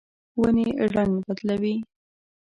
[0.39, 1.75] ونې رڼګ بدلوي